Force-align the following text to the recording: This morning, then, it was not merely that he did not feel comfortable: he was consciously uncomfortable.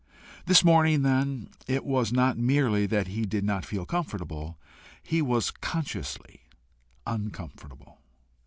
This 0.47 0.63
morning, 0.63 1.03
then, 1.03 1.51
it 1.67 1.85
was 1.85 2.11
not 2.11 2.35
merely 2.35 2.87
that 2.87 3.09
he 3.09 3.23
did 3.23 3.43
not 3.43 3.67
feel 3.67 3.85
comfortable: 3.85 4.57
he 5.03 5.21
was 5.21 5.51
consciously 5.51 6.47
uncomfortable. 7.05 7.99